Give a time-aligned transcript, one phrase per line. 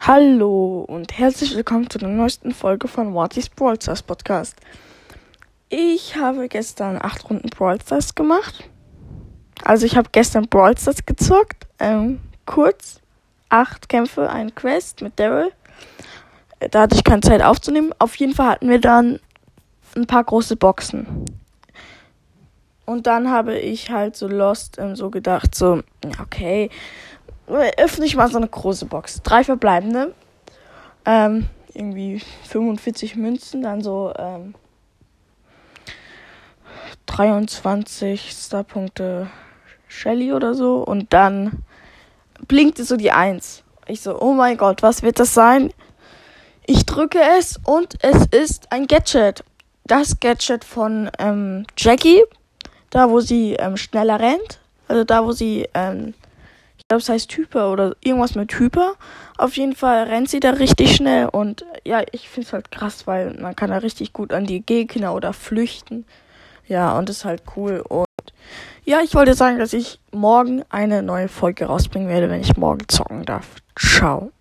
[0.00, 4.56] Hallo und herzlich willkommen zu der neuesten Folge von Mortys Brawl Stars Podcast.
[5.68, 8.70] Ich habe gestern acht Runden Brawl Stars gemacht.
[9.64, 11.66] Also ich habe gestern Brawl Stars gezockt.
[11.80, 13.00] Ähm, kurz.
[13.50, 15.52] Acht Kämpfe, ein Quest mit Daryl.
[16.70, 17.92] Da hatte ich keine Zeit aufzunehmen.
[17.98, 19.18] Auf jeden Fall hatten wir dann
[19.96, 21.24] ein paar große Boxen.
[22.86, 25.82] Und dann habe ich halt so Lost ähm, so gedacht, so,
[26.22, 26.70] okay,
[27.48, 29.22] öffne ich mal so eine große Box.
[29.22, 30.14] Drei verbleibende.
[31.04, 34.54] Ähm, irgendwie 45 Münzen, dann so ähm,
[37.06, 39.28] 23 Starpunkte
[39.86, 40.76] Shelly oder so.
[40.76, 41.64] Und dann
[42.46, 43.62] blinkte so die 1.
[43.86, 45.72] Ich so, oh mein Gott, was wird das sein?
[46.66, 49.42] Ich drücke es und es ist ein Gadget.
[49.86, 52.22] Das Gadget von ähm, Jackie,
[52.90, 54.60] da wo sie ähm, schneller rennt.
[54.86, 56.12] Also da wo sie ähm,
[56.88, 58.94] glaube, es heißt Typer oder irgendwas mit Typer.
[59.36, 63.06] Auf jeden Fall rennt sie da richtig schnell und ja, ich finde es halt krass,
[63.06, 66.06] weil man kann da richtig gut an die Gegner oder flüchten.
[66.66, 67.82] Ja, und ist halt cool.
[67.88, 68.06] Und
[68.84, 72.88] ja, ich wollte sagen, dass ich morgen eine neue Folge rausbringen werde, wenn ich morgen
[72.88, 73.46] zocken darf.
[73.78, 74.32] Ciao.